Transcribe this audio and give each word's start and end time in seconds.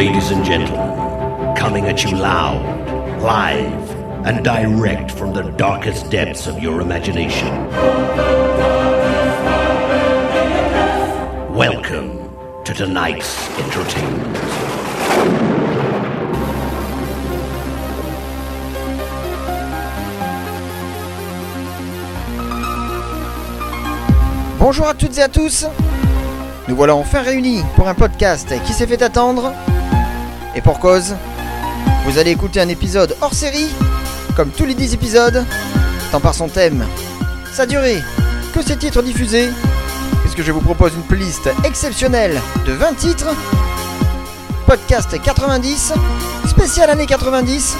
ladies 0.00 0.30
and 0.30 0.42
gentlemen, 0.42 1.54
coming 1.54 1.84
at 1.84 2.02
you 2.02 2.16
loud, 2.16 2.64
live, 3.20 3.90
and 4.24 4.42
direct 4.42 5.10
from 5.10 5.34
the 5.34 5.42
darkest 5.58 6.10
depths 6.10 6.46
of 6.46 6.58
your 6.58 6.80
imagination. 6.80 7.48
Welcome 11.54 12.30
to 12.64 12.72
tonight's 12.72 13.36
entertainment. 13.58 14.38
Bonjour 24.58 24.86
à 24.86 24.94
toutes 24.94 25.18
et 25.18 25.22
à 25.22 25.28
tous. 25.28 25.66
Nous 26.68 26.76
voilà 26.76 26.94
enfin 26.94 27.20
réunis 27.20 27.62
pour 27.76 27.86
un 27.86 27.94
podcast 27.94 28.54
qui 28.64 28.72
s'est 28.72 28.86
fait 28.86 29.02
attendre 29.02 29.52
et 30.54 30.60
pour 30.60 30.80
cause, 30.80 31.14
vous 32.04 32.18
allez 32.18 32.32
écouter 32.32 32.60
un 32.60 32.68
épisode 32.68 33.16
hors 33.20 33.34
série, 33.34 33.68
comme 34.36 34.50
tous 34.50 34.64
les 34.64 34.74
10 34.74 34.94
épisodes, 34.94 35.44
tant 36.10 36.20
par 36.20 36.34
son 36.34 36.48
thème, 36.48 36.84
sa 37.52 37.66
durée, 37.66 38.02
que 38.52 38.62
ses 38.62 38.76
titres 38.76 39.02
diffusés, 39.02 39.48
puisque 40.22 40.42
je 40.42 40.50
vous 40.50 40.60
propose 40.60 40.92
une 40.94 41.02
playlist 41.02 41.48
exceptionnelle 41.64 42.40
de 42.66 42.72
20 42.72 42.94
titres, 42.94 43.28
podcast 44.66 45.20
90, 45.22 45.92
spécial 46.48 46.90
année 46.90 47.06
90, 47.06 47.76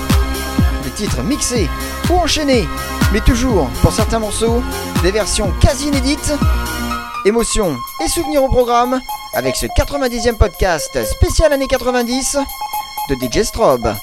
des 0.84 0.91
titres 0.91 1.23
mixés 1.23 1.68
ou 2.09 2.15
enchaînés, 2.18 2.68
mais 3.12 3.21
toujours, 3.21 3.68
pour 3.82 3.93
certains 3.93 4.21
morceaux, 4.21 4.62
des 5.02 5.10
versions 5.10 5.52
quasi 5.60 5.88
inédites 5.88 6.34
émotions 7.24 7.79
et 8.05 8.09
souvenirs 8.09 8.45
au 8.45 8.48
programme 8.48 9.01
avec 9.34 9.56
ce 9.56 9.66
90e 9.66 10.37
podcast 10.37 10.98
spécial 11.05 11.52
année 11.52 11.66
90 11.66 12.38
de 13.10 13.15
DJ 13.15 13.43
Strobe. 13.43 13.95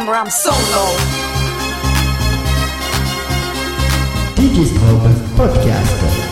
Remember, 0.00 0.18
I'm 0.18 0.30
solo. 0.30 0.96
Digital 4.34 4.98
Podcast. 5.36 6.29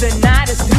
the 0.00 0.16
night 0.20 0.48
is 0.48 0.77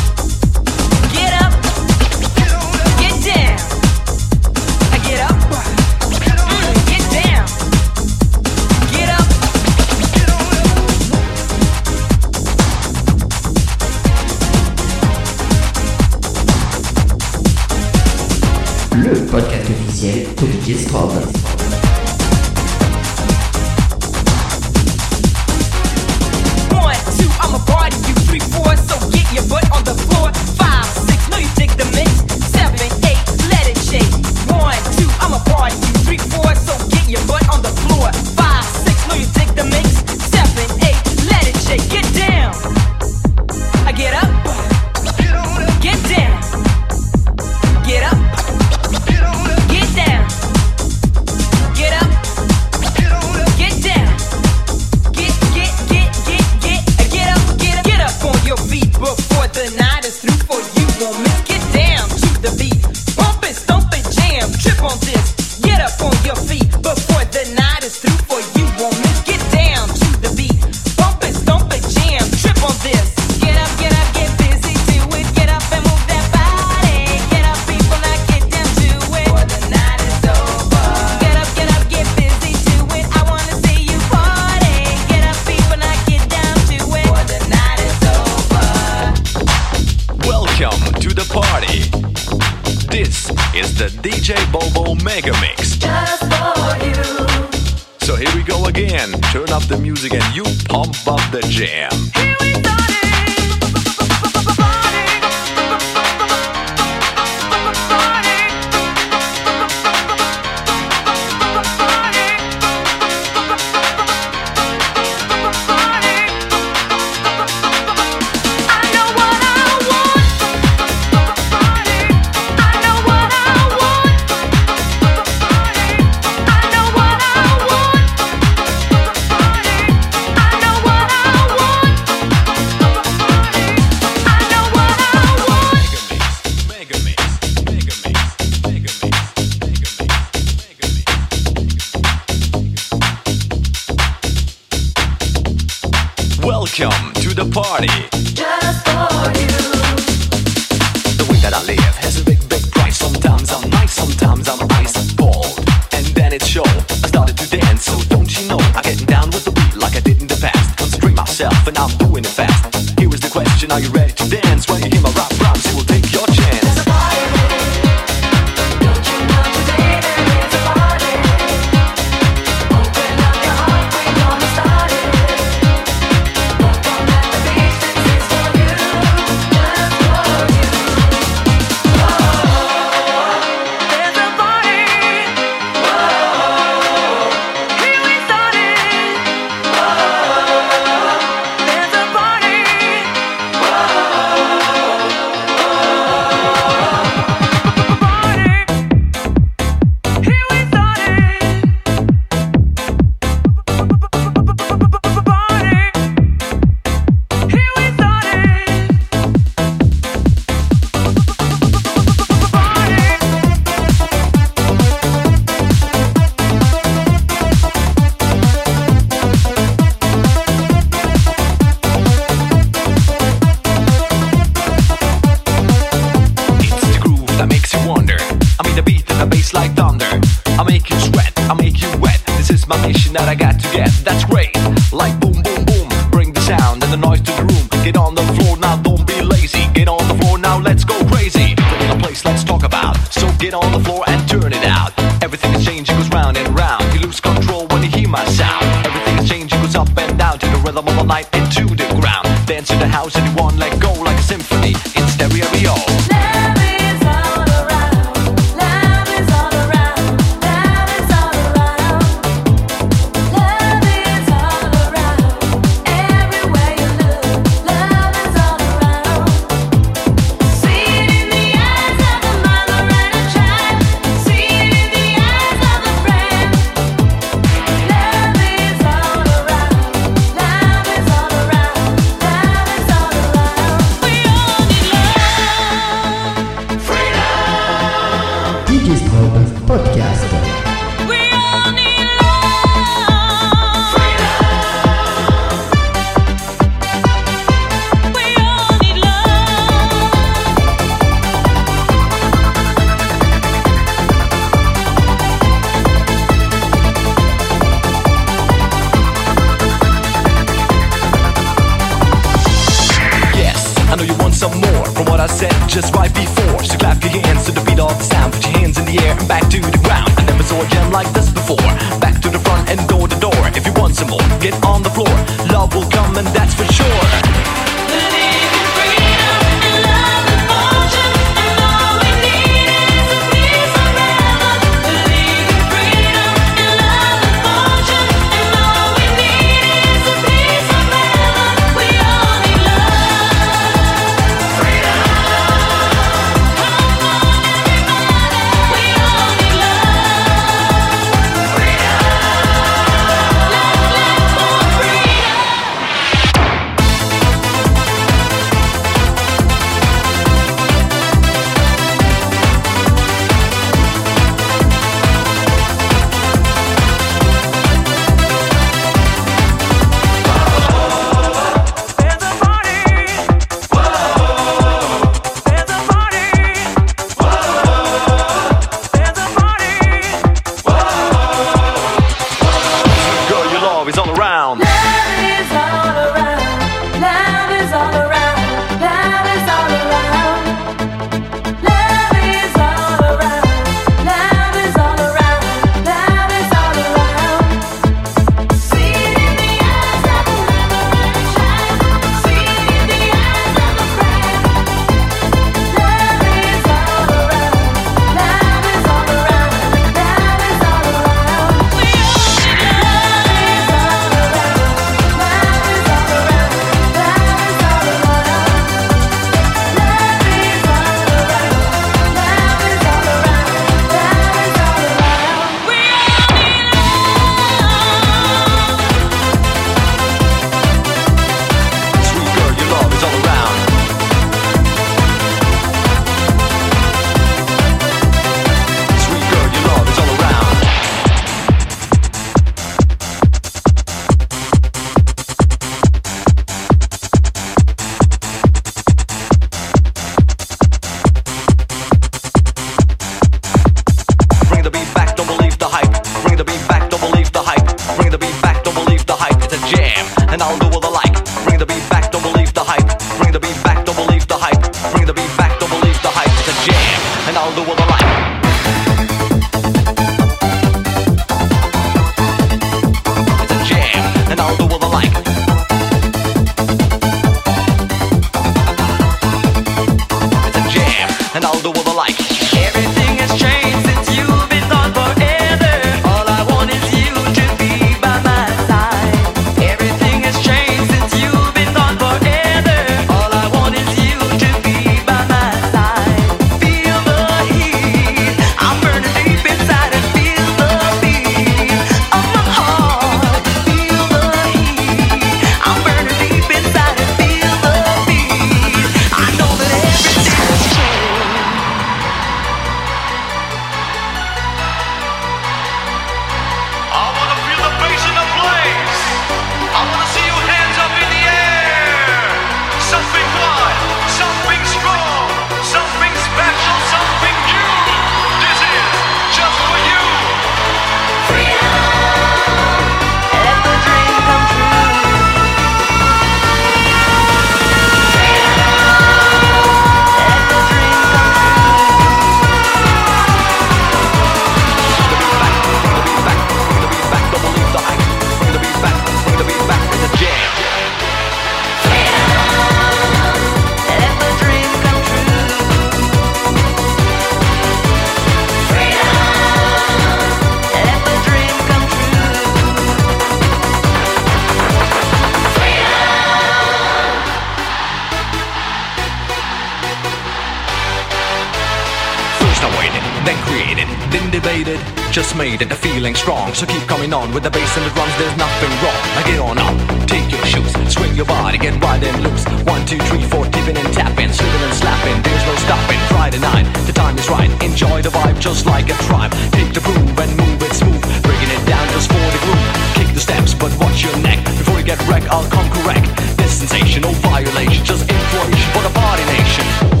just 575.11 575.35
made 575.35 575.61
it, 575.61 575.67
the 575.67 575.75
feeling 575.75 576.15
strong. 576.15 576.53
So 576.53 576.65
keep 576.65 576.87
coming 576.87 577.13
on 577.13 577.33
with 577.33 577.43
the 577.43 577.51
bass 577.51 577.75
and 577.75 577.85
the 577.85 577.91
drums, 577.91 578.15
there's 578.15 578.37
nothing 578.39 578.71
wrong. 578.79 579.01
Now 579.19 579.23
get 579.27 579.39
on 579.43 579.57
up, 579.59 579.75
take 580.07 580.31
your 580.31 580.43
shoes, 580.47 580.71
swing 580.87 581.13
your 581.15 581.25
body, 581.25 581.57
get 581.57 581.75
right 581.83 582.01
and 582.01 582.23
loose. 582.23 582.45
One, 582.63 582.85
two, 582.85 582.97
three, 583.11 583.23
four, 583.27 583.43
tipping 583.51 583.75
and 583.75 583.91
tapping, 583.93 584.31
slipping 584.31 584.63
and 584.63 584.73
slapping, 584.73 585.21
there's 585.21 585.45
no 585.45 585.55
stopping. 585.67 585.99
Friday 586.15 586.39
night, 586.39 586.63
the 586.87 586.93
time 586.93 587.17
is 587.17 587.27
right, 587.29 587.51
enjoy 587.61 588.01
the 588.01 588.09
vibe 588.09 588.39
just 588.39 588.65
like 588.65 588.87
a 588.87 588.95
tribe. 589.11 589.31
Take 589.51 589.73
the 589.73 589.81
groove 589.83 590.15
and 590.15 590.31
move 590.31 590.63
it 590.63 590.73
smooth, 590.79 591.03
breaking 591.23 591.51
it 591.51 591.63
down 591.67 591.85
just 591.91 592.07
for 592.07 592.27
the 592.31 592.41
groove. 592.47 592.71
Kick 592.95 593.13
the 593.13 593.19
steps, 593.19 593.53
but 593.53 593.75
watch 593.83 594.03
your 594.03 594.15
neck. 594.23 594.39
Before 594.63 594.79
you 594.79 594.85
get 594.85 594.99
wrecked, 595.09 595.27
I'll 595.27 595.49
come 595.51 595.67
correct. 595.83 596.07
This 596.39 596.63
sensation, 596.63 597.03
no 597.03 597.11
violation, 597.19 597.83
just 597.83 598.07
inspiration 598.07 598.69
for 598.71 598.83
the 598.87 598.93
party 598.95 599.25
nation. 599.27 600.00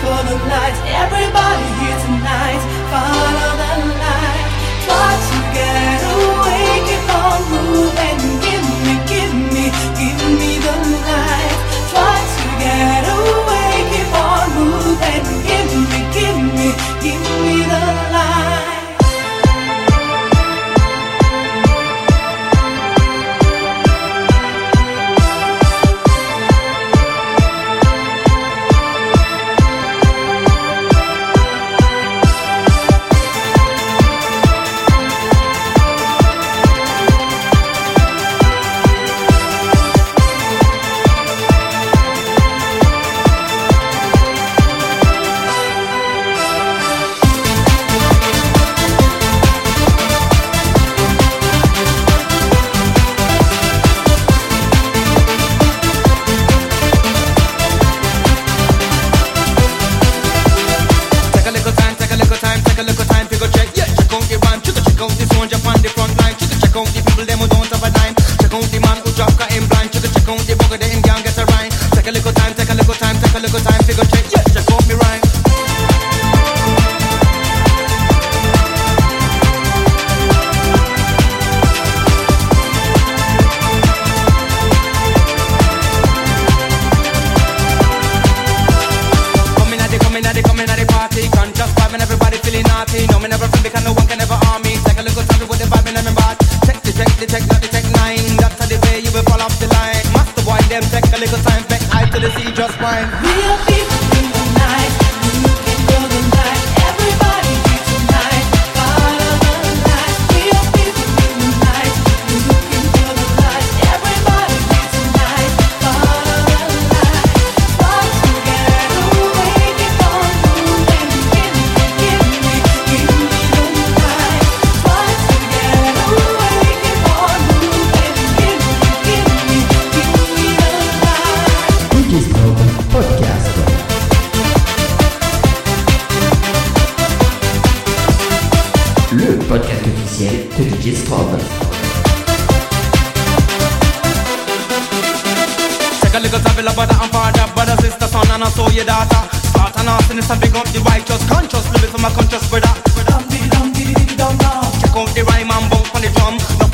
for 0.00 0.18
the 0.28 0.36
night. 0.46 0.76
Everybody. 0.86 1.47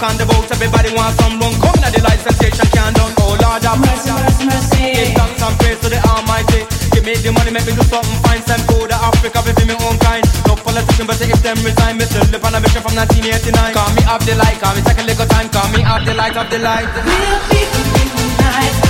On 0.04 0.12
the 0.20 0.26
boat. 0.28 0.44
Everybody 0.52 0.92
wants 0.92 1.16
some 1.16 1.40
rum. 1.40 1.56
Come 1.64 1.80
now 1.80 1.88
the 1.88 2.04
light 2.04 2.20
sensation 2.20 2.68
can't 2.76 2.92
done. 2.92 3.16
Oh 3.24 3.40
Lord 3.40 3.64
have 3.64 3.80
mercy, 3.80 4.12
mercy, 4.12 4.44
mercy. 4.44 4.92
Give 4.92 5.16
thanks 5.16 5.40
and 5.40 5.56
praise 5.56 5.80
to 5.80 5.88
the 5.88 5.96
Almighty. 6.04 6.60
Give 6.92 7.04
me 7.08 7.16
the 7.24 7.32
money, 7.32 7.48
make 7.48 7.64
me 7.64 7.72
do 7.72 7.80
something 7.88 8.20
fine. 8.20 8.44
Send 8.44 8.68
go 8.68 8.84
to 8.84 8.92
Africa, 8.92 9.40
be 9.40 9.64
me 9.64 9.72
own 9.80 9.96
kind. 10.04 10.20
No 10.44 10.60
politician, 10.60 11.08
but 11.08 11.16
if 11.24 11.40
them 11.40 11.56
resign, 11.64 11.96
me 11.96 12.04
still 12.04 12.20
live 12.28 12.44
on 12.44 12.52
a 12.52 12.60
mission 12.60 12.84
from 12.84 12.92
1989. 13.00 13.72
Call 13.72 13.90
me 13.96 14.04
up 14.04 14.20
the 14.28 14.36
light, 14.36 14.60
call 14.60 14.76
me 14.76 14.84
take 14.84 15.00
a 15.00 15.06
little 15.08 15.24
time, 15.24 15.48
call 15.48 15.72
me 15.72 15.80
up 15.80 16.04
the 16.04 16.12
light, 16.12 16.36
up 16.36 16.52
the 16.52 16.60
light. 16.60 16.84
Real 17.00 17.40
people, 17.48 17.84
real 17.96 18.28
nice. 18.44 18.83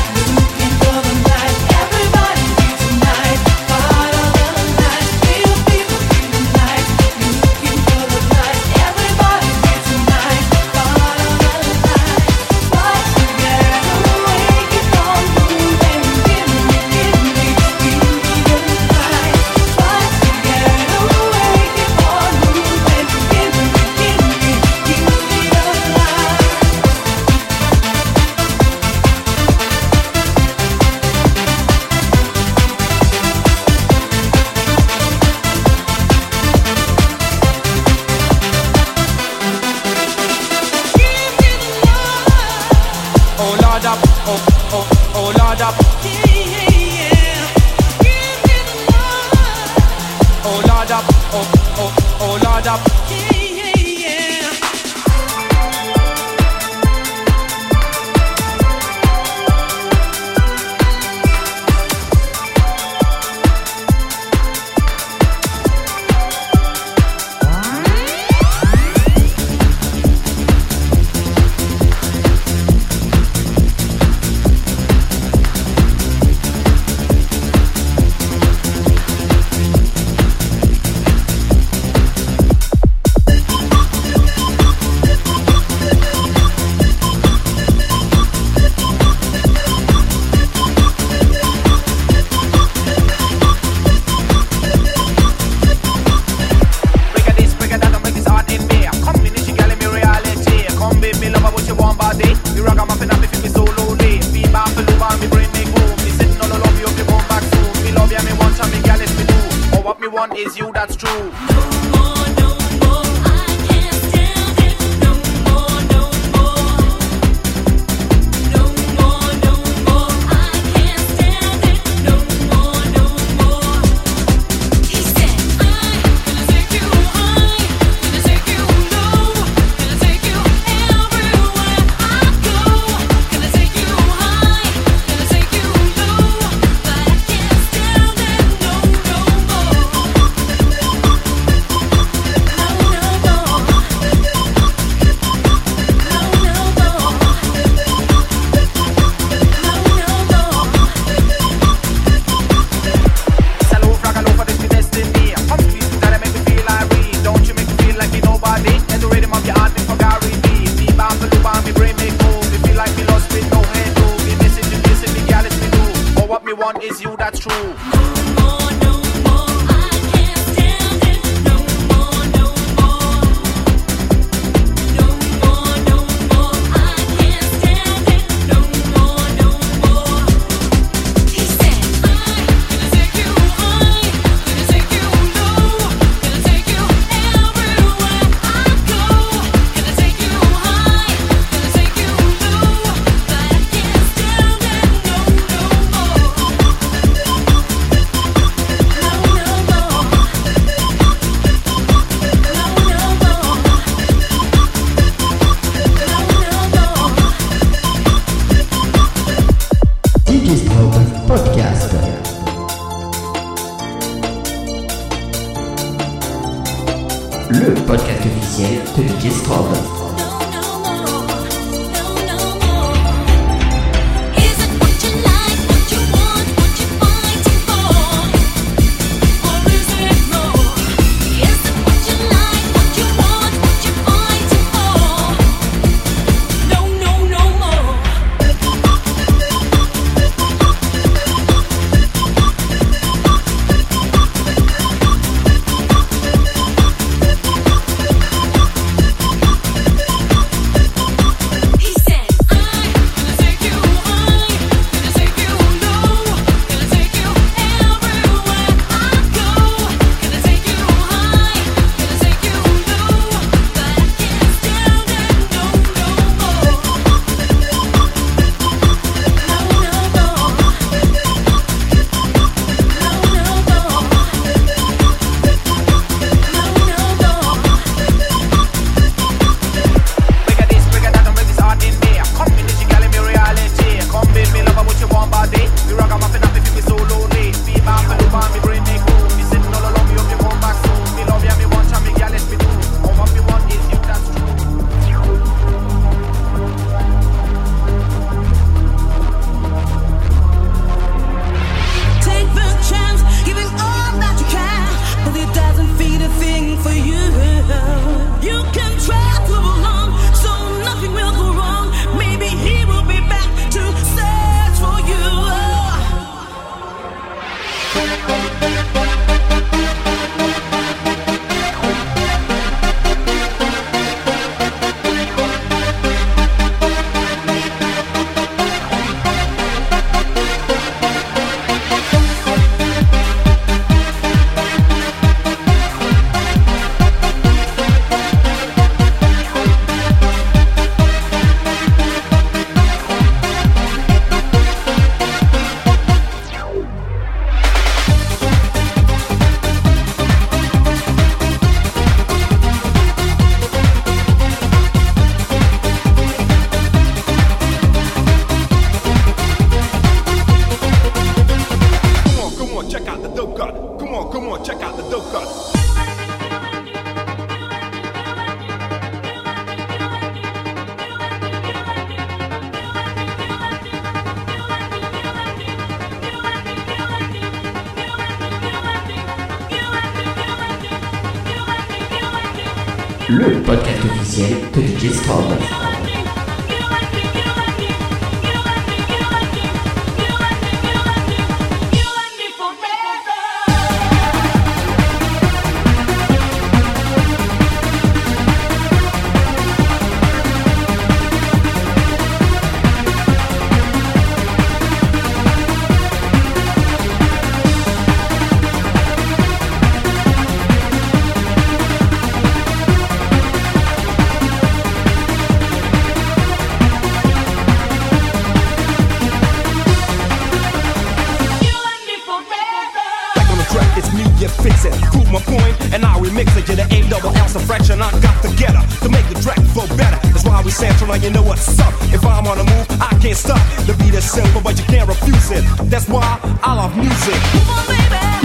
on 432.59 432.67
the 432.67 432.73
move, 432.73 432.87
I 433.01 433.19
can't 433.21 433.37
stop. 433.37 433.61
The 433.87 433.95
beat 433.95 434.15
is 434.15 434.31
simple, 434.31 434.61
but 434.61 434.79
you 434.79 434.85
can't 434.85 435.09
refuse 435.09 435.51
it. 435.51 435.65
That's 435.91 436.09
why 436.09 436.39
I 436.63 436.75
love 436.75 436.97
music. 436.97 437.35
Come 437.53 437.69
on, 437.69 437.87
baby. 437.87 438.44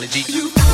technology. 0.00 0.32
You 0.32 0.67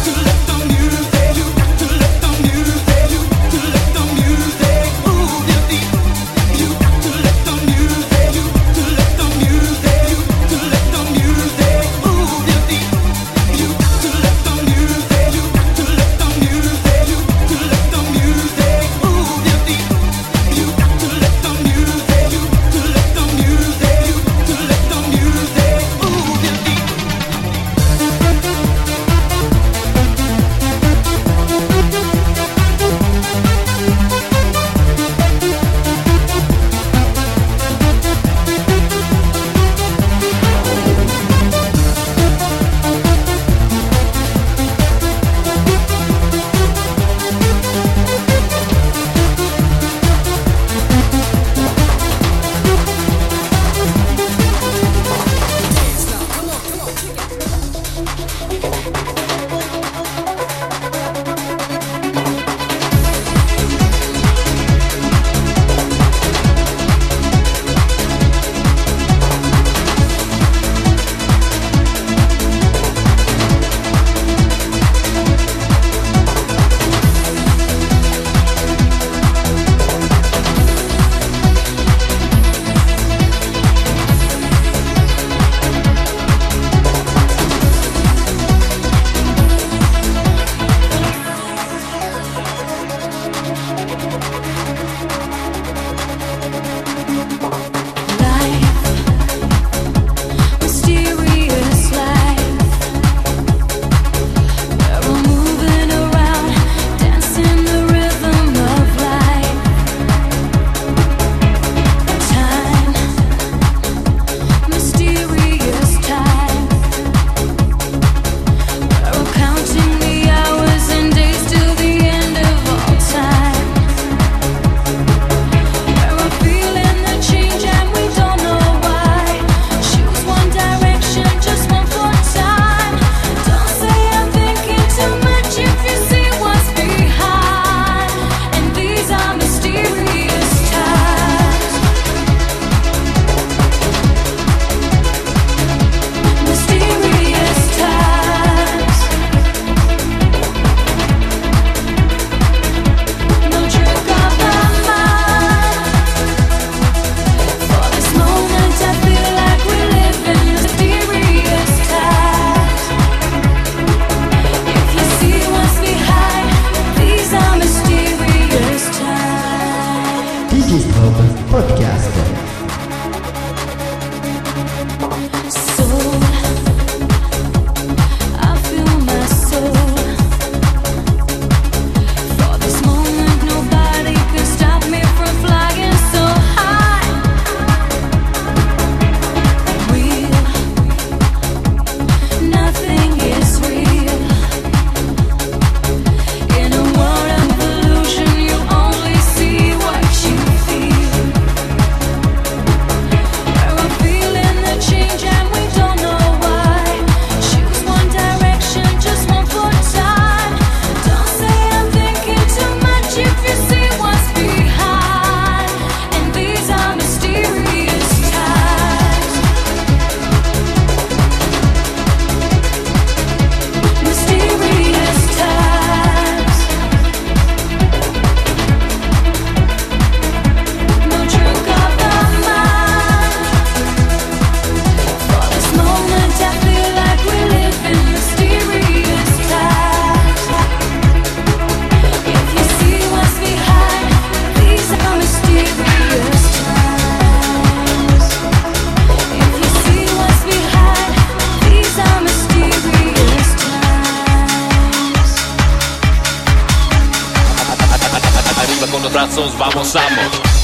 abraços, 259.14 259.54
vamos, 259.54 259.92
vamos. 259.92 260.63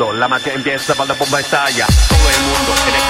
mundo, 0.00 0.12
la 0.18 0.28
magia 0.28 0.54
empieza 0.54 0.94
para 0.94 1.08
la 1.08 1.14
bomba 1.14 1.40
estalla. 1.40 1.86
Todo 2.08 2.30
el 2.30 2.40
mundo 2.42 2.74
en 2.88 2.94
el 2.94 3.09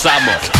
summer. 0.00 0.59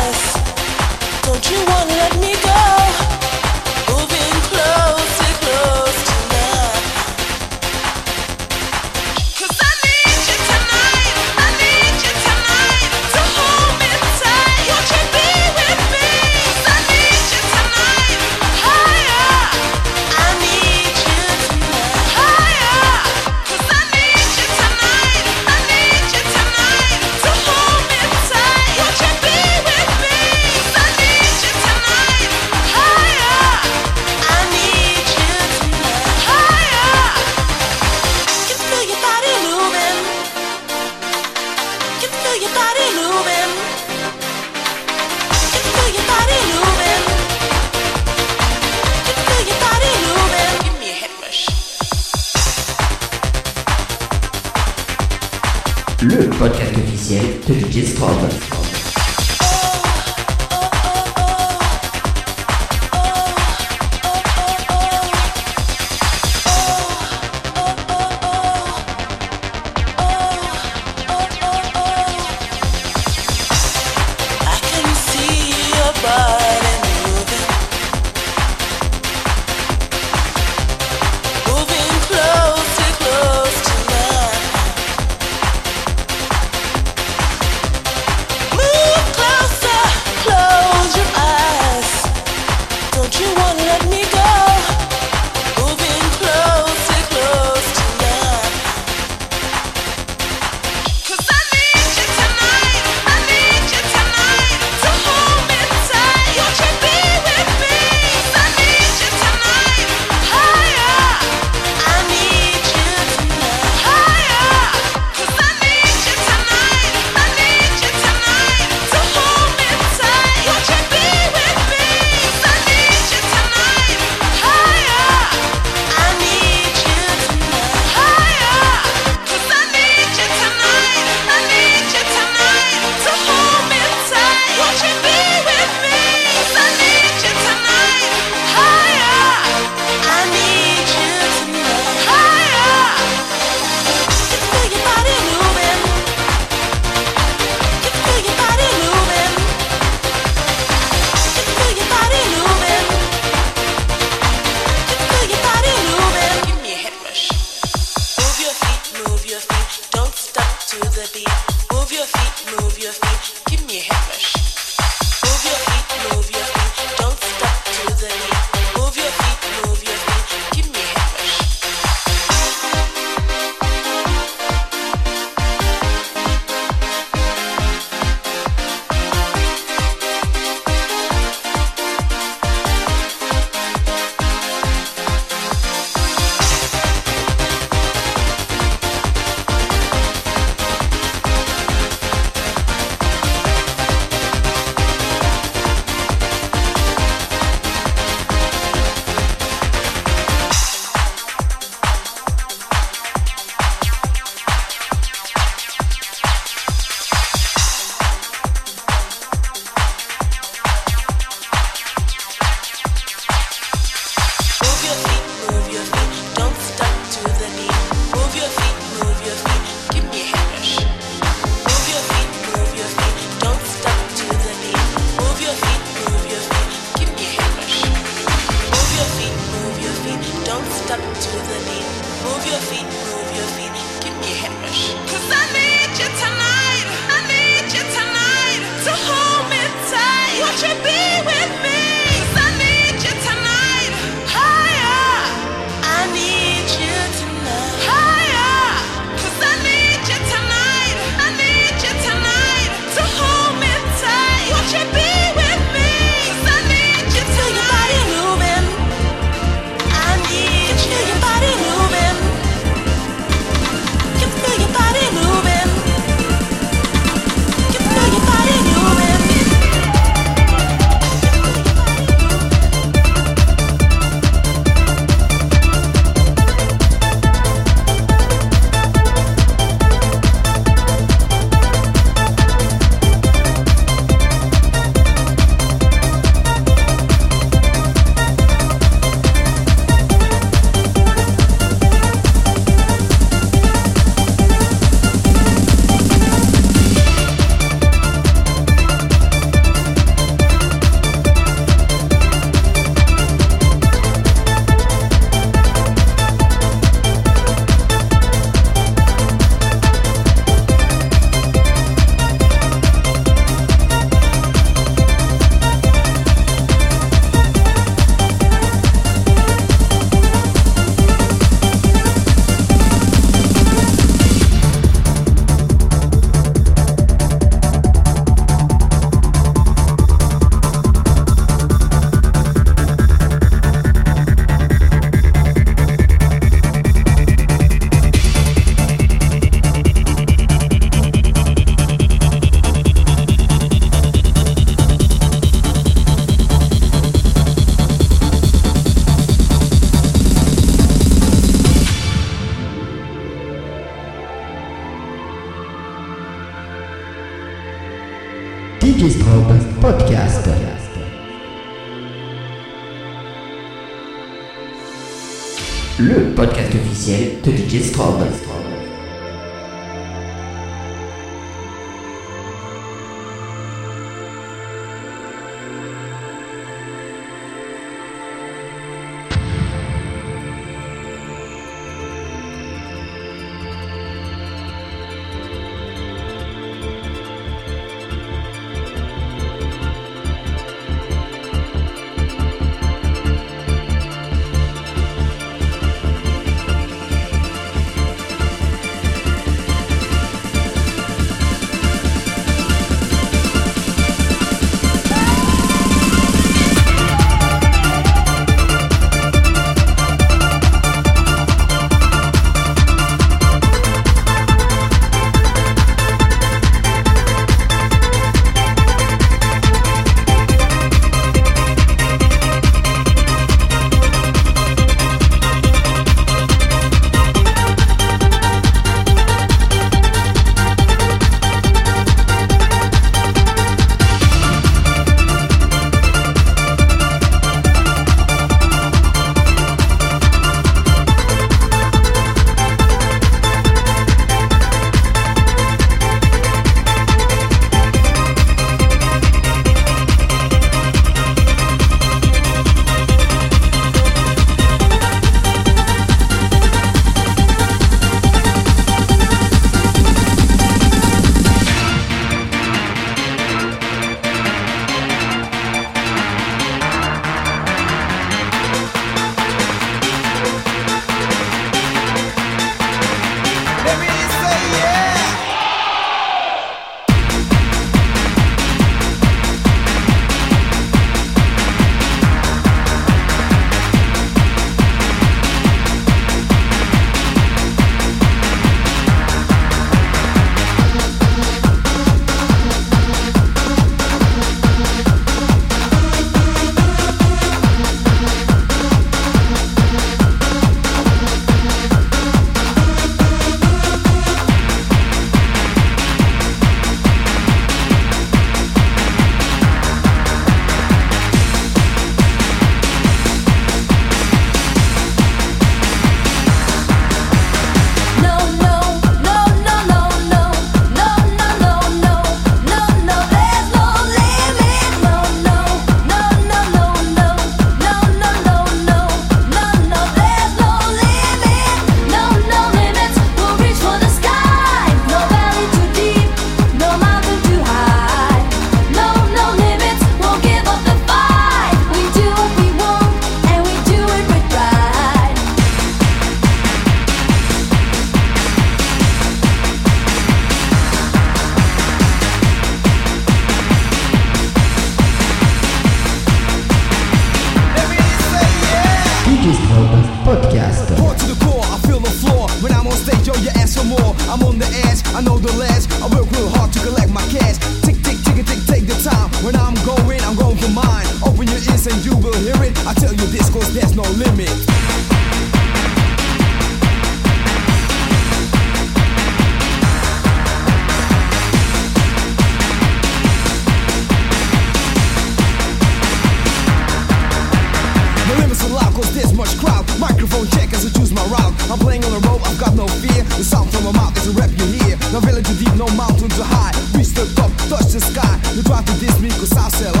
No 595.11 595.19
village 595.19 595.45
deep, 595.59 595.75
no 595.75 595.87
mountain 595.99 596.29
too 596.29 596.41
high. 596.41 596.71
We 596.95 597.03
stepped 597.03 597.37
up, 597.39 597.51
touch 597.67 597.91
the 597.91 597.99
sky. 597.99 598.39
You 598.55 598.63
try 598.63 598.81
to 598.81 598.93
diss 598.99 599.19
me, 599.19 599.27
cause 599.29 599.51
I 599.51 599.67
sell 599.67 600.00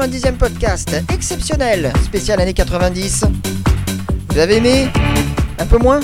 90e 0.00 0.38
podcast 0.38 0.96
exceptionnel, 1.12 1.92
spécial 2.02 2.40
année 2.40 2.54
90. 2.54 3.26
Vous 4.30 4.38
avez 4.38 4.56
aimé? 4.56 4.88
Un 5.58 5.66
peu 5.66 5.76
moins? 5.76 6.00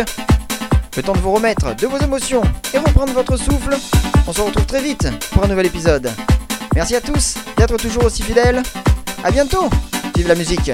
Le 0.95 1.01
temps 1.01 1.13
de 1.13 1.19
vous 1.19 1.31
remettre 1.31 1.75
de 1.75 1.87
vos 1.87 1.97
émotions 1.97 2.43
et 2.71 2.77
reprendre 2.77 3.13
votre 3.13 3.35
souffle. 3.35 3.75
On 4.27 4.33
se 4.33 4.41
retrouve 4.41 4.67
très 4.67 4.83
vite 4.83 5.09
pour 5.31 5.45
un 5.45 5.47
nouvel 5.47 5.65
épisode. 5.65 6.11
Merci 6.75 6.95
à 6.95 7.01
tous 7.01 7.37
d'être 7.57 7.77
toujours 7.77 8.05
aussi 8.05 8.21
fidèles. 8.21 8.61
À 9.23 9.31
bientôt 9.31 9.67
Vive 10.15 10.27
la 10.27 10.35
musique 10.35 10.71